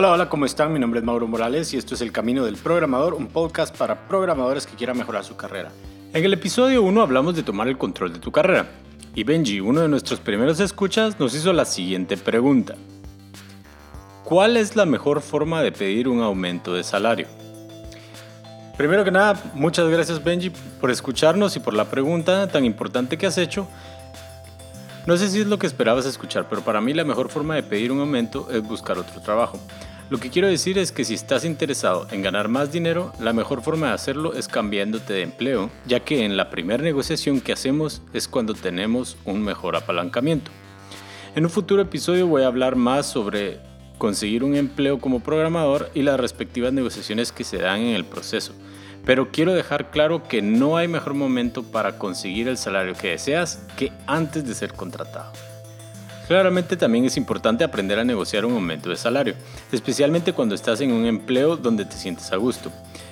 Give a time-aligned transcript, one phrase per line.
[0.00, 0.72] Hola, hola, ¿cómo están?
[0.72, 4.08] Mi nombre es Mauro Morales y esto es El Camino del Programador, un podcast para
[4.08, 5.72] programadores que quieran mejorar su carrera.
[6.14, 8.66] En el episodio 1 hablamos de tomar el control de tu carrera.
[9.14, 12.76] Y Benji, uno de nuestros primeros escuchas, nos hizo la siguiente pregunta.
[14.24, 17.26] ¿Cuál es la mejor forma de pedir un aumento de salario?
[18.78, 23.26] Primero que nada, muchas gracias Benji por escucharnos y por la pregunta tan importante que
[23.26, 23.68] has hecho.
[25.06, 27.62] No sé si es lo que esperabas escuchar, pero para mí la mejor forma de
[27.62, 29.58] pedir un aumento es buscar otro trabajo.
[30.10, 33.62] Lo que quiero decir es que si estás interesado en ganar más dinero, la mejor
[33.62, 38.02] forma de hacerlo es cambiándote de empleo, ya que en la primera negociación que hacemos
[38.12, 40.50] es cuando tenemos un mejor apalancamiento.
[41.36, 43.60] En un futuro episodio voy a hablar más sobre
[43.98, 48.52] conseguir un empleo como programador y las respectivas negociaciones que se dan en el proceso.
[49.06, 53.64] Pero quiero dejar claro que no hay mejor momento para conseguir el salario que deseas
[53.76, 55.30] que antes de ser contratado.
[56.30, 59.34] Claramente también es importante aprender a negociar un aumento de salario,
[59.72, 62.70] especialmente cuando estás en un empleo donde te sientes a gusto.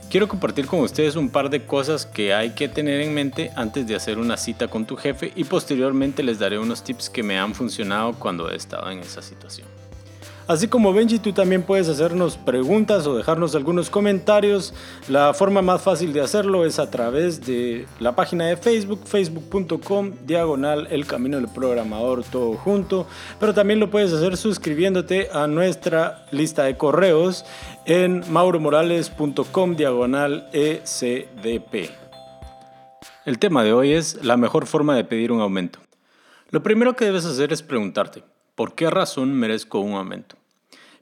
[0.09, 3.89] Quiero compartir con ustedes un par de cosas que hay que tener en mente antes
[3.89, 7.41] de hacer una cita con tu jefe y posteriormente les daré unos tips que me
[7.41, 9.67] han funcionado cuando he estado en esa situación.
[10.49, 14.73] Así como Benji, tú también puedes hacernos preguntas o dejarnos algunos comentarios.
[15.07, 20.13] La forma más fácil de hacerlo es a través de la página de Facebook, facebook.com,
[20.25, 23.07] diagonal El Camino del Programador, todo junto.
[23.39, 27.45] Pero también lo puedes hacer suscribiéndote a nuestra lista de correos
[27.85, 31.91] en mauromorales.com, diagonal ECDP.
[33.27, 35.79] El tema de hoy es la mejor forma de pedir un aumento.
[36.49, 38.23] Lo primero que debes hacer es preguntarte,
[38.59, 40.35] ¿por qué razón merezco un aumento?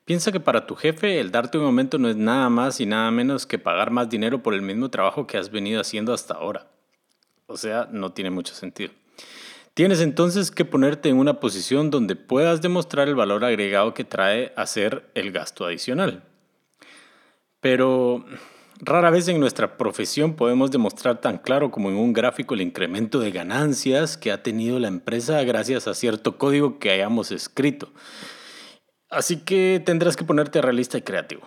[0.04, 3.10] Piensa que para tu jefe el darte un aumento no es nada más y nada
[3.10, 6.66] menos que pagar más dinero por el mismo trabajo que has venido haciendo hasta ahora.
[7.46, 8.92] O sea, no tiene mucho sentido.
[9.72, 14.52] Tienes entonces que ponerte en una posición donde puedas demostrar el valor agregado que trae
[14.54, 16.24] hacer el gasto adicional.
[17.60, 18.26] Pero
[18.80, 23.20] rara vez en nuestra profesión podemos demostrar tan claro como en un gráfico el incremento
[23.20, 27.90] de ganancias que ha tenido la empresa gracias a cierto código que hayamos escrito.
[29.08, 31.42] Así que tendrás que ponerte realista y creativo.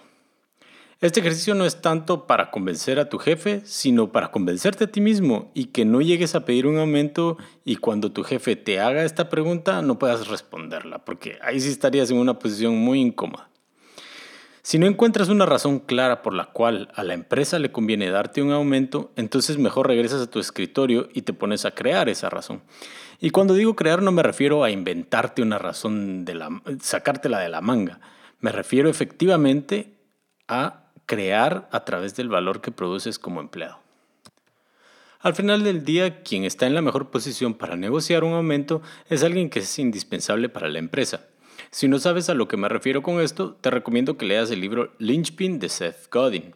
[1.01, 4.99] Este ejercicio no es tanto para convencer a tu jefe, sino para convencerte a ti
[4.99, 9.05] mismo y que no llegues a pedir un aumento y cuando tu jefe te haga
[9.05, 13.48] esta pregunta no puedas responderla, porque ahí sí estarías en una posición muy incómoda.
[14.61, 18.41] Si no encuentras una razón clara por la cual a la empresa le conviene darte
[18.41, 22.61] un aumento, entonces mejor regresas a tu escritorio y te pones a crear esa razón.
[23.19, 27.49] Y cuando digo crear no me refiero a inventarte una razón, de la, sacártela de
[27.49, 27.99] la manga.
[28.39, 29.97] Me refiero efectivamente
[30.47, 33.79] a crear a través del valor que produces como empleado.
[35.21, 39.23] Al final del día, quien está en la mejor posición para negociar un aumento es
[39.23, 41.27] alguien que es indispensable para la empresa.
[41.71, 44.59] Si no sabes a lo que me refiero con esto, te recomiendo que leas el
[44.59, 46.55] libro Lynchpin de Seth Godin.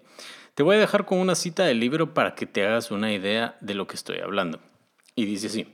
[0.55, 3.55] Te voy a dejar con una cita del libro para que te hagas una idea
[3.61, 4.59] de lo que estoy hablando.
[5.15, 5.67] Y dice así.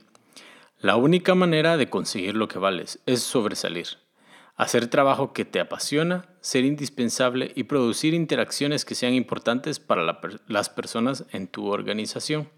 [0.78, 3.86] La única manera de conseguir lo que vales es sobresalir,
[4.56, 10.18] hacer trabajo que te apasiona, ser indispensable y producir interacciones que sean importantes para
[10.48, 12.48] las personas en tu organización.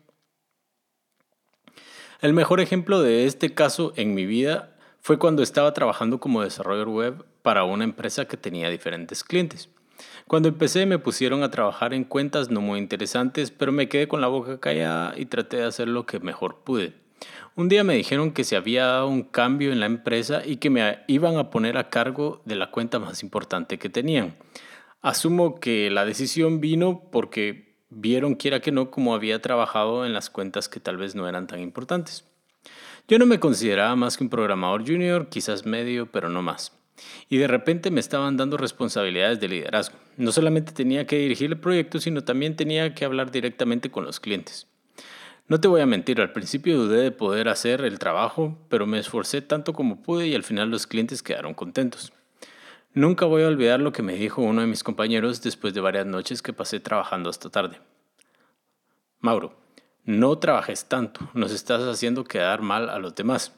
[2.20, 4.71] El mejor ejemplo de este caso en mi vida
[5.02, 9.68] fue cuando estaba trabajando como desarrollador web para una empresa que tenía diferentes clientes.
[10.28, 14.20] Cuando empecé me pusieron a trabajar en cuentas no muy interesantes, pero me quedé con
[14.20, 16.94] la boca callada y traté de hacer lo que mejor pude.
[17.56, 20.70] Un día me dijeron que se había dado un cambio en la empresa y que
[20.70, 24.36] me iban a poner a cargo de la cuenta más importante que tenían.
[25.00, 30.30] Asumo que la decisión vino porque vieron quiera que no como había trabajado en las
[30.30, 32.24] cuentas que tal vez no eran tan importantes.
[33.08, 36.72] Yo no me consideraba más que un programador junior, quizás medio, pero no más.
[37.28, 39.96] Y de repente me estaban dando responsabilidades de liderazgo.
[40.16, 44.20] No solamente tenía que dirigir el proyecto, sino también tenía que hablar directamente con los
[44.20, 44.68] clientes.
[45.48, 48.98] No te voy a mentir, al principio dudé de poder hacer el trabajo, pero me
[48.98, 52.12] esforcé tanto como pude y al final los clientes quedaron contentos.
[52.94, 56.06] Nunca voy a olvidar lo que me dijo uno de mis compañeros después de varias
[56.06, 57.80] noches que pasé trabajando hasta tarde.
[59.18, 59.54] Mauro,
[60.04, 63.52] no trabajes tanto, nos estás haciendo quedar mal a los demás.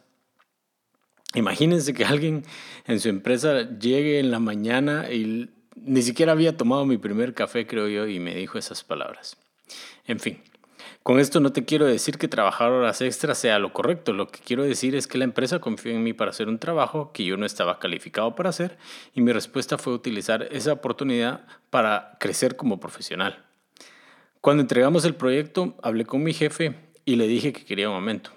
[1.35, 2.45] Imagínense que alguien
[2.87, 7.67] en su empresa llegue en la mañana y ni siquiera había tomado mi primer café,
[7.67, 9.37] creo yo, y me dijo esas palabras.
[10.07, 10.41] En fin,
[11.03, 14.41] con esto no te quiero decir que trabajar horas extras sea lo correcto, lo que
[14.41, 17.37] quiero decir es que la empresa confió en mí para hacer un trabajo que yo
[17.37, 18.79] no estaba calificado para hacer
[19.13, 23.45] y mi respuesta fue utilizar esa oportunidad para crecer como profesional.
[24.45, 26.77] Cuando entregamos el proyecto, hablé con mi jefe
[27.07, 28.31] y le dije que quería un aumento.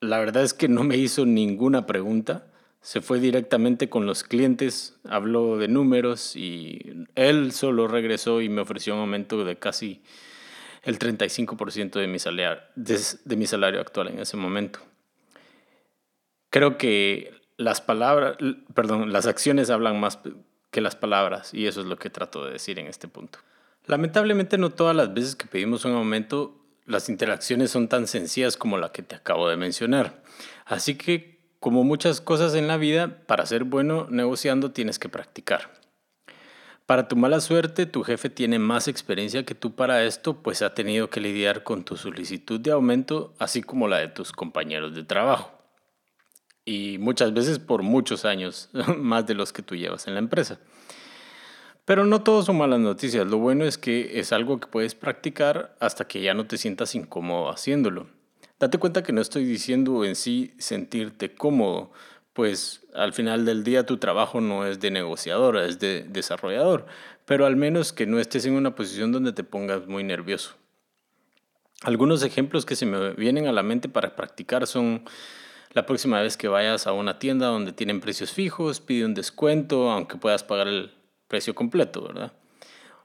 [0.00, 2.46] La verdad es que no me hizo ninguna pregunta,
[2.80, 8.62] se fue directamente con los clientes, habló de números y él solo regresó y me
[8.62, 10.02] ofreció un aumento de casi
[10.84, 14.78] el 35% de mi, salario, de, mi salario actual en ese momento.
[16.48, 18.38] Creo que las palabras,
[18.72, 20.18] perdón, las acciones hablan más
[20.70, 23.38] que las palabras y eso es lo que trato de decir en este punto.
[23.86, 28.78] Lamentablemente no todas las veces que pedimos un aumento las interacciones son tan sencillas como
[28.78, 30.22] la que te acabo de mencionar.
[30.64, 35.70] Así que como muchas cosas en la vida, para ser bueno negociando tienes que practicar.
[36.86, 40.74] Para tu mala suerte, tu jefe tiene más experiencia que tú para esto, pues ha
[40.74, 45.04] tenido que lidiar con tu solicitud de aumento, así como la de tus compañeros de
[45.04, 45.52] trabajo.
[46.64, 48.68] Y muchas veces por muchos años,
[48.98, 50.58] más de los que tú llevas en la empresa.
[51.84, 55.74] Pero no todo son malas noticias, lo bueno es que es algo que puedes practicar
[55.80, 58.06] hasta que ya no te sientas incómodo haciéndolo.
[58.60, 61.90] Date cuenta que no estoy diciendo en sí sentirte cómodo,
[62.32, 66.86] pues al final del día tu trabajo no es de negociador, es de desarrollador,
[67.24, 70.54] pero al menos que no estés en una posición donde te pongas muy nervioso.
[71.82, 75.02] Algunos ejemplos que se me vienen a la mente para practicar son
[75.72, 79.90] la próxima vez que vayas a una tienda donde tienen precios fijos, pide un descuento,
[79.90, 80.92] aunque puedas pagar el
[81.32, 82.34] precio completo, ¿verdad?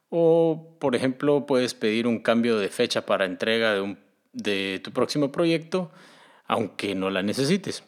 [0.09, 3.97] O, por ejemplo, puedes pedir un cambio de fecha para entrega de un
[4.33, 5.89] de tu próximo proyecto,
[6.45, 7.83] aunque no la necesites.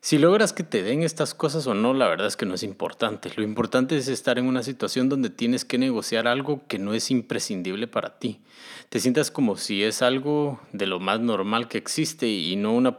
[0.00, 2.62] Si logras que te den estas cosas o no, la verdad es que no es
[2.62, 3.30] importante.
[3.36, 7.10] Lo importante es estar en una situación donde tienes que negociar algo que no es
[7.10, 8.40] imprescindible para ti.
[8.88, 12.98] Te sientas como si es algo de lo más normal que existe y no una,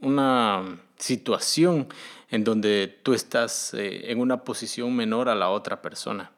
[0.00, 1.88] una situación
[2.30, 6.32] en donde tú estás eh, en una posición menor a la otra persona.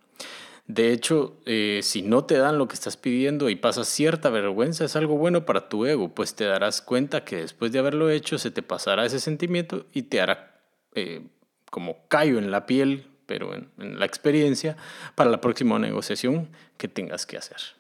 [0.67, 4.85] De hecho, eh, si no te dan lo que estás pidiendo y pasas cierta vergüenza,
[4.85, 8.37] es algo bueno para tu ego, pues te darás cuenta que después de haberlo hecho
[8.37, 10.61] se te pasará ese sentimiento y te hará
[10.95, 11.23] eh,
[11.71, 14.77] como callo en la piel, pero en, en la experiencia,
[15.15, 17.78] para la próxima negociación que tengas que hacer.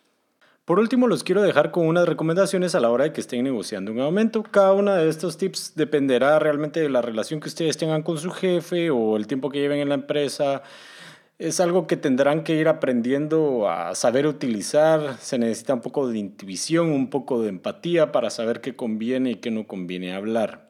[0.69, 3.91] Por último, los quiero dejar con unas recomendaciones a la hora de que estén negociando
[3.91, 4.43] un aumento.
[4.43, 8.31] Cada uno de estos tips dependerá realmente de la relación que ustedes tengan con su
[8.31, 10.63] jefe o el tiempo que lleven en la empresa
[11.39, 15.17] es algo que tendrán que ir aprendiendo a saber utilizar.
[15.21, 19.37] Se necesita un poco de intuición, un poco de empatía para saber qué conviene y
[19.37, 20.68] qué no conviene hablar.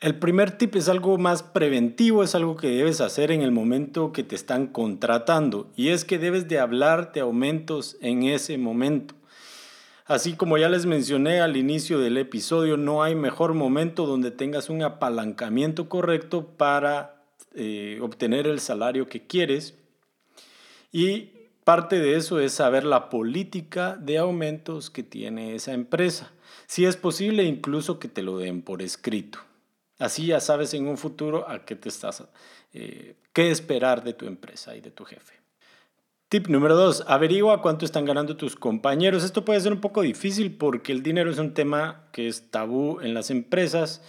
[0.00, 4.12] El primer tip es algo más preventivo, es algo que debes hacer en el momento
[4.12, 9.14] que te están contratando y es que debes de hablar de aumentos en ese momento.
[10.06, 14.68] Así como ya les mencioné al inicio del episodio, no hay mejor momento donde tengas
[14.70, 17.22] un apalancamiento correcto para
[17.54, 19.74] eh, obtener el salario que quieres
[20.90, 21.30] y
[21.64, 26.32] parte de eso es saber la política de aumentos que tiene esa empresa.
[26.66, 29.38] Si es posible, incluso que te lo den por escrito.
[30.02, 32.24] Así ya sabes en un futuro a qué te estás,
[32.74, 35.34] eh, qué esperar de tu empresa y de tu jefe.
[36.28, 39.22] Tip número dos, averigua cuánto están ganando tus compañeros.
[39.22, 42.98] Esto puede ser un poco difícil porque el dinero es un tema que es tabú
[43.00, 44.02] en las empresas.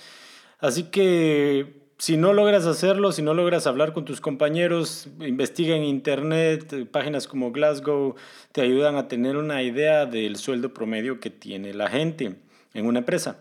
[0.57, 5.83] Así que si no logras hacerlo, si no logras hablar con tus compañeros, investiga en
[5.83, 8.15] internet, páginas como Glasgow
[8.51, 12.37] te ayudan a tener una idea del sueldo promedio que tiene la gente
[12.73, 13.37] en una empresa.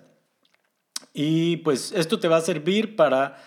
[1.14, 3.42] Y pues esto te va a servir para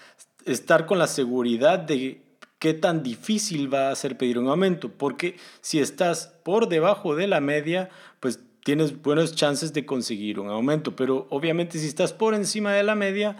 [0.46, 2.22] estar con la seguridad de
[2.60, 7.28] qué tan difícil va a ser pedir un aumento, porque si estás por debajo de
[7.28, 12.34] la media, pues tienes buenas chances de conseguir un aumento, pero obviamente si estás por
[12.34, 13.38] encima de la media,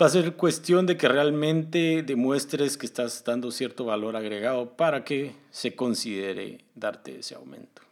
[0.00, 5.04] va a ser cuestión de que realmente demuestres que estás dando cierto valor agregado para
[5.04, 7.82] que se considere darte ese aumento.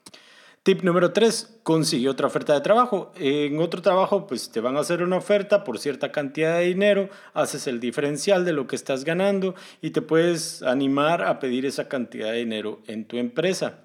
[0.64, 3.10] Tip número 3, consigue otra oferta de trabajo.
[3.16, 7.08] En otro trabajo, pues te van a hacer una oferta por cierta cantidad de dinero,
[7.34, 11.88] haces el diferencial de lo que estás ganando y te puedes animar a pedir esa
[11.88, 13.80] cantidad de dinero en tu empresa.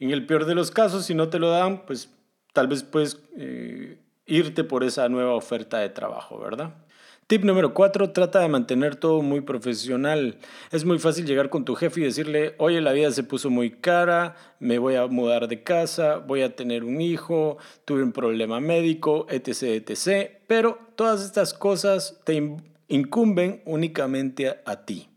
[0.00, 2.12] En el peor de los casos, si no te lo dan, pues
[2.52, 6.74] tal vez puedes eh, irte por esa nueva oferta de trabajo, ¿verdad?
[7.28, 10.38] Tip número 4, trata de mantener todo muy profesional.
[10.70, 13.72] Es muy fácil llegar con tu jefe y decirle, oye, la vida se puso muy
[13.72, 18.60] cara, me voy a mudar de casa, voy a tener un hijo, tuve un problema
[18.60, 20.30] médico, etc., etc.
[20.46, 22.40] Pero todas estas cosas te
[22.86, 25.08] incumben únicamente a, ti.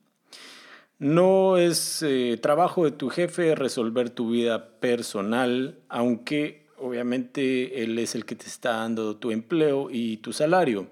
[0.97, 8.15] No es eh, trabajo de tu jefe resolver tu vida personal, aunque obviamente él es
[8.15, 10.87] el que te está dando tu empleo y tu salario.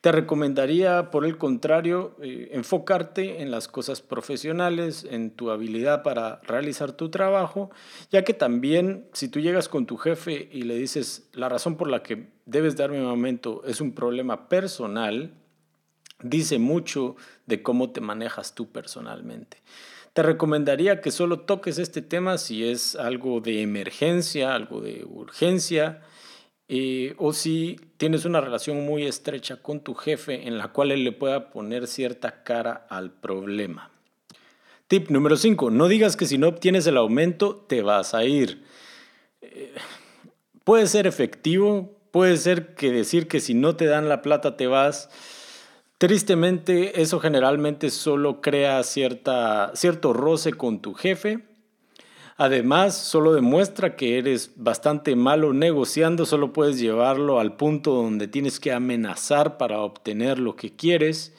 [0.00, 6.40] Te recomendaría, por el contrario, eh, enfocarte en las cosas profesionales, en tu habilidad para
[6.44, 7.70] realizar tu trabajo,
[8.10, 11.90] ya que también si tú llegas con tu jefe y le dices la razón por
[11.90, 15.34] la que debes darme un aumento es un problema personal,
[16.22, 19.58] dice mucho de cómo te manejas tú personalmente.
[20.14, 26.00] Te recomendaría que solo toques este tema si es algo de emergencia, algo de urgencia,
[27.18, 31.12] o si tienes una relación muy estrecha con tu jefe en la cual él le
[31.12, 33.90] pueda poner cierta cara al problema.
[34.86, 35.70] Tip número 5.
[35.70, 38.64] No digas que si no obtienes el aumento te vas a ir.
[39.42, 39.72] Eh,
[40.64, 44.66] puede ser efectivo, puede ser que decir que si no te dan la plata te
[44.66, 45.08] vas
[46.00, 51.40] Tristemente, eso generalmente solo crea cierta, cierto roce con tu jefe.
[52.42, 58.58] Además, solo demuestra que eres bastante malo negociando, solo puedes llevarlo al punto donde tienes
[58.58, 61.34] que amenazar para obtener lo que quieres.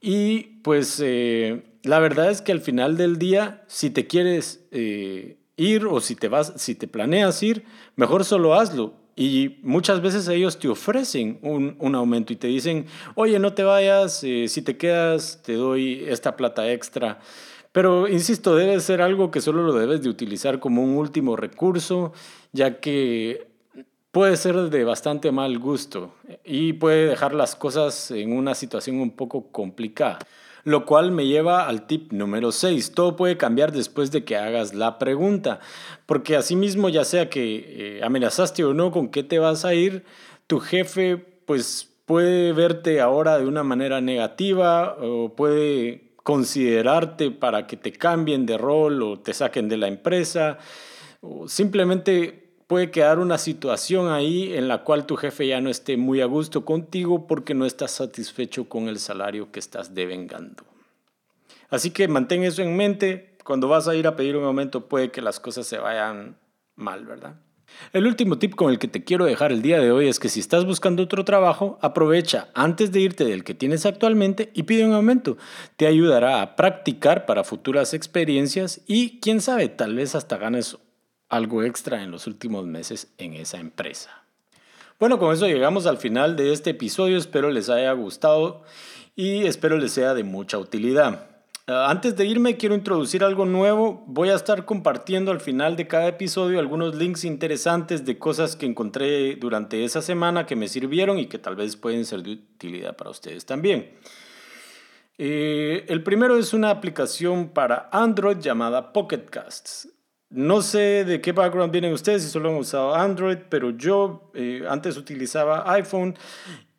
[0.00, 5.36] Y pues eh, la verdad es que al final del día, si te quieres eh,
[5.58, 10.26] ir o si te vas, si te planeas ir, mejor solo hazlo y muchas veces
[10.28, 14.78] ellos te ofrecen un, aumento y te dicen, oye, no te vayas, eh, si te
[14.78, 17.20] quedas, te doy esta plata extra.
[17.74, 22.12] Pero, insisto, debe ser algo que solo lo debes de utilizar como un último recurso,
[22.52, 23.48] ya que
[24.12, 26.14] puede ser de bastante mal gusto
[26.44, 30.20] y puede dejar las cosas en una situación un poco complicada.
[30.62, 32.92] Lo cual me lleva al tip número 6.
[32.92, 35.58] Todo puede cambiar después de que hagas la pregunta.
[36.06, 40.04] Porque asimismo, ya sea que eh, amenazaste o no con qué te vas a ir,
[40.46, 47.76] tu jefe pues puede verte ahora de una manera negativa o puede considerarte para que
[47.76, 50.58] te cambien de rol o te saquen de la empresa.
[51.20, 55.96] O simplemente puede quedar una situación ahí en la cual tu jefe ya no esté
[55.96, 60.64] muy a gusto contigo porque no estás satisfecho con el salario que estás devengando.
[61.68, 63.36] Así que mantén eso en mente.
[63.44, 66.38] Cuando vas a ir a pedir un aumento puede que las cosas se vayan
[66.74, 67.36] mal, ¿verdad?
[67.92, 70.28] El último tip con el que te quiero dejar el día de hoy es que
[70.28, 74.84] si estás buscando otro trabajo, aprovecha antes de irte del que tienes actualmente y pide
[74.84, 75.36] un aumento.
[75.76, 80.78] Te ayudará a practicar para futuras experiencias y quién sabe, tal vez hasta ganes
[81.28, 84.24] algo extra en los últimos meses en esa empresa.
[85.00, 87.18] Bueno, con eso llegamos al final de este episodio.
[87.18, 88.62] Espero les haya gustado
[89.16, 91.33] y espero les sea de mucha utilidad.
[91.66, 94.04] Ah, antes de irme, quiero introducir algo nuevo.
[94.06, 98.66] Voy a estar compartiendo al final de cada episodio algunos links interesantes de cosas que
[98.66, 102.94] encontré durante esa semana que me sirvieron y que tal vez pueden ser de utilidad
[102.96, 103.92] para ustedes también.
[105.16, 109.88] Eh, el primero es una aplicación para Android llamada Pocket Casts.
[110.28, 114.64] No sé de qué background vienen ustedes, si solo han usado Android, pero yo eh,
[114.68, 116.14] antes utilizaba iPhone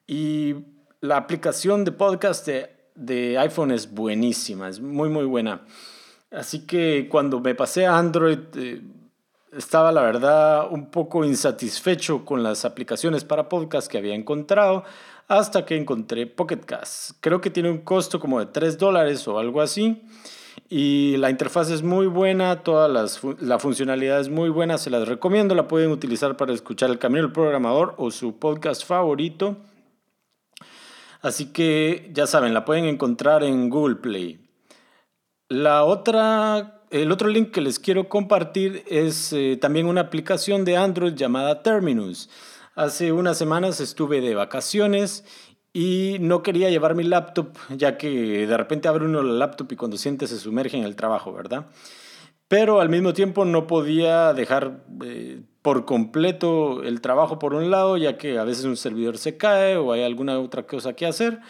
[0.05, 0.55] y
[1.01, 2.74] la aplicación de podcast de,
[3.37, 5.61] iPhone es buenísima, es muy, muy buena.
[6.31, 8.81] Así que cuando me pasé a Android, eh,
[9.55, 14.83] estaba la verdad un poco insatisfecho con las aplicaciones para podcast que había encontrado
[15.27, 17.17] hasta que encontré Pocket Cast.
[17.19, 20.01] Creo que tiene un costo como de 3 dólares o algo así.
[20.69, 25.53] Y la interfaz es muy buena, toda la funcionalidad es muy buena, se las recomiendo,
[25.53, 29.57] la pueden utilizar para escuchar El Camino del Programador o su podcast favorito.
[31.25, 34.47] Así que ya saben, la pueden encontrar en Google Play.
[35.49, 40.77] La otra, el otro link que les quiero compartir es eh, también una aplicación de
[40.77, 42.29] Android llamada Terminus.
[42.75, 45.25] Hace unas semanas estuve de vacaciones
[45.73, 49.77] y no quería llevar mi laptop, ya que de repente abre uno la laptop y
[49.77, 51.65] cuando siente se sumerge en el trabajo, ¿verdad?
[52.47, 57.97] Pero al mismo tiempo no podía dejar eh, por completo el trabajo por un lado,
[57.97, 61.41] ya que a veces un servidor se cae o hay alguna otra cosa que hacer.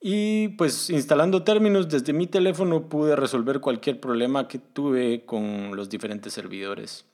[0.00, 5.90] Y pues instalando términos desde mi teléfono pude resolver cualquier problema que tuve con los
[5.90, 7.04] diferentes servidores.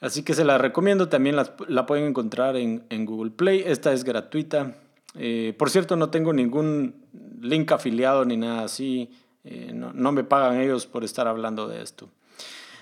[0.00, 4.04] Así que se la recomiendo, también la, pueden encontrar en, en Google Play, esta es
[4.04, 4.76] gratuita
[5.14, 6.94] eh, por cierto, no tengo ningún
[7.40, 9.10] link afiliado ni nada así.
[9.44, 12.08] Eh, no, me pagan ellos por estar hablando de esto.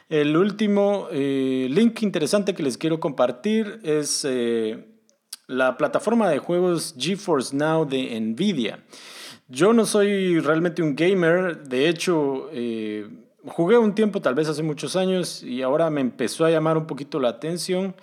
[0.09, 4.27] El último eh, link interesante que les quiero compartir es
[5.49, 8.85] la plataforma de juegos GeForce Now de Nvidia.
[9.49, 12.51] Yo no soy realmente un gamer, de hecho
[13.47, 16.87] jugué un tiempo, tal vez hace muchos años, y ahora me empezó a llamar un
[16.87, 17.95] poquito la atención.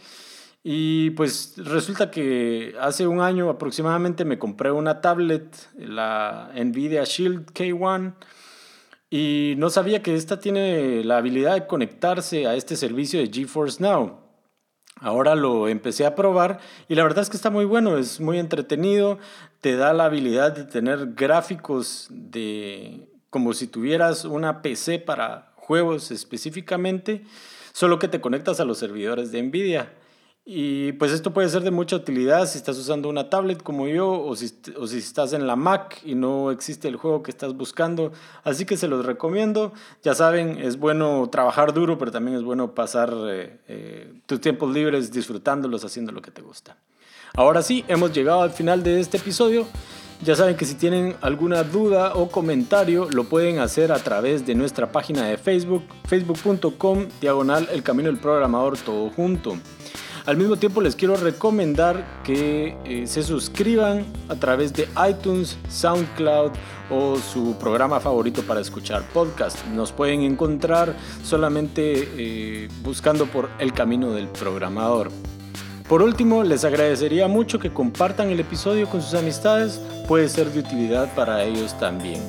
[0.64, 5.46] Y pues resulta que hace un año aproximadamente me compré una tablet,
[5.78, 8.14] la Nvidia Shield K1,
[9.16, 13.80] y no sabía que esta tiene la habilidad de conectarse a este servicio de GeForce
[13.80, 14.22] Now.
[14.96, 18.40] Ahora lo empecé a probar y la verdad es que está muy bueno, es muy
[18.40, 19.20] entretenido,
[19.62, 26.10] te da la habilidad de tener gráficos de como si tuvieras una PC para juegos
[26.10, 27.24] específicamente,
[27.72, 29.94] solo que te conectas a los servidores de Nvidia.
[30.46, 34.12] Y pues esto puede ser de mucha utilidad si estás usando una tablet como yo
[34.12, 37.56] o si, o si, estás en la Mac y no existe el juego que estás
[37.56, 38.12] buscando.
[38.44, 39.72] Así que se los recomiendo.
[40.04, 44.74] Ya saben, es bueno trabajar duro, pero también es bueno pasar eh, eh, tus tiempos
[44.74, 46.76] libres disfrutándolos, haciendo lo que te gusta.
[47.36, 49.66] Ahora sí, hemos llegado al final de este episodio.
[50.24, 54.56] Ya saben que si tienen alguna duda o comentario lo pueden hacer a través de
[54.56, 59.58] nuestra página de Facebook, facebook.com diagonal el camino del programador todo junto.
[60.26, 66.52] Al mismo tiempo les quiero recomendar que eh, se suscriban a través de iTunes, SoundCloud
[66.90, 69.66] o su programa favorito para escuchar podcast.
[69.68, 75.12] Nos pueden encontrar solamente eh, buscando por El Camino del Programador.
[75.90, 80.60] Por último, les agradecería mucho que compartan el episodio con sus amistades, puede ser de
[80.60, 82.22] utilidad para ellos también.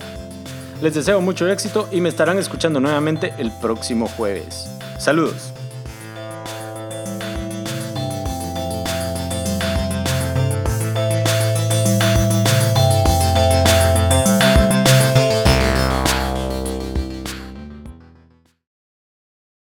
[0.82, 4.68] Les deseo mucho éxito y me estarán escuchando nuevamente el próximo jueves.
[4.98, 5.53] Saludos.